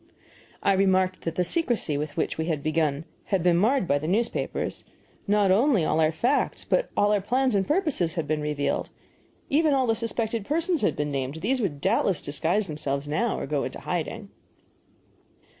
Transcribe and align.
I 0.63 0.73
remarked 0.73 1.21
that 1.21 1.35
the 1.35 1.43
secrecy 1.43 1.95
with 1.95 2.17
which 2.17 2.35
we 2.35 2.45
had 2.45 2.63
begun 2.63 3.05
had 3.25 3.43
been 3.43 3.55
marred 3.55 3.87
by 3.87 3.99
the 3.99 4.07
newspapers; 4.07 4.83
not 5.27 5.51
only 5.51 5.85
all 5.85 5.99
our 5.99 6.11
facts 6.11 6.63
but 6.63 6.89
all 6.97 7.11
our 7.11 7.21
plans 7.21 7.53
and 7.53 7.67
purposes 7.67 8.15
had 8.15 8.27
been 8.27 8.41
revealed; 8.41 8.89
even 9.47 9.75
all 9.75 9.85
the 9.85 9.93
suspected 9.95 10.43
persons 10.43 10.81
had 10.81 10.95
been 10.95 11.11
named; 11.11 11.35
these 11.41 11.61
would 11.61 11.81
doubtless 11.81 12.19
disguise 12.19 12.65
themselves 12.65 13.07
now, 13.07 13.37
or 13.37 13.45
go 13.45 13.63
into 13.63 13.79
hiding. 13.81 14.29